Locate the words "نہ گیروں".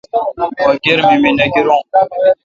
1.37-1.81